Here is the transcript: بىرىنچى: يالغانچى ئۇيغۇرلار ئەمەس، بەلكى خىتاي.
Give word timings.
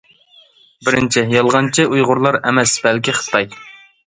بىرىنچى: 0.87 1.23
يالغانچى 1.33 1.85
ئۇيغۇرلار 1.91 2.39
ئەمەس، 2.41 2.75
بەلكى 2.89 3.17
خىتاي. 3.21 3.49